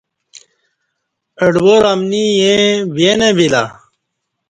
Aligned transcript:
اڈوار 1.45 1.83
امنی 1.91 2.25
ییں 2.43 2.67
وی 2.95 3.09
نہ 3.19 3.29
وی 3.37 3.47
لہ۔ 3.53 3.63